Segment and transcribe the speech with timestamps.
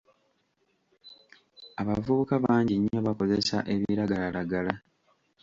[1.81, 4.73] Abavubuka bangi nnyo bakozesa ebiragalalagala.